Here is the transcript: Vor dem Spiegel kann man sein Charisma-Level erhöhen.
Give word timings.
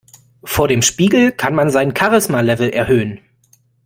Vor 0.43 0.67
dem 0.67 0.81
Spiegel 0.81 1.31
kann 1.31 1.53
man 1.53 1.69
sein 1.69 1.93
Charisma-Level 1.95 2.71
erhöhen. 2.71 3.19